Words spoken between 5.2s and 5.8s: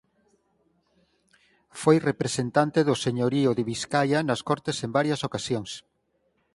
ocasións.